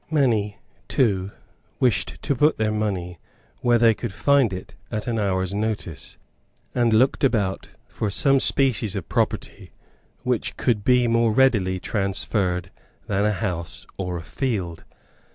Many 0.09 0.57
too 0.87 1.29
wished 1.79 2.23
to 2.23 2.33
put 2.35 2.57
their 2.57 2.71
money 2.71 3.19
where 3.59 3.77
they 3.77 3.93
could 3.93 4.11
find 4.11 4.51
it 4.51 4.73
at 4.89 5.05
an 5.05 5.19
hour's 5.19 5.53
notice, 5.53 6.17
and 6.73 6.91
looked 6.91 7.23
about 7.23 7.69
for 7.87 8.09
some 8.09 8.39
species 8.39 8.95
of 8.95 9.07
property 9.07 9.69
which 10.23 10.57
could 10.57 10.83
be 10.83 11.07
more 11.07 11.31
readily 11.31 11.79
transferred 11.79 12.71
than 13.05 13.25
a 13.25 13.31
house 13.31 13.85
or 13.95 14.17
a 14.17 14.23
field. 14.23 14.83